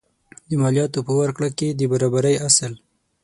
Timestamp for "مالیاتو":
0.61-0.99